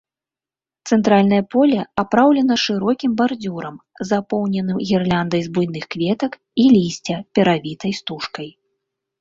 [0.93, 3.77] Цэнтральнае поле апраўлена шырокім бардзюрам,
[4.13, 6.31] запоўненым гірляндай з буйных кветак
[6.65, 8.49] і лісця, перавітай стужкай.